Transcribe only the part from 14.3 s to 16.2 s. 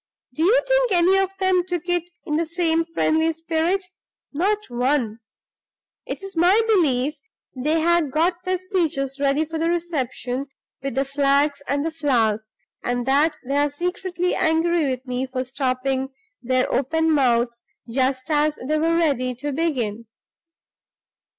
angry with me for stopping